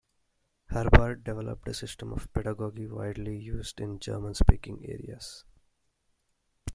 [0.71, 5.45] Herbart developed a system of pedagogy widely used in German-speaking areas.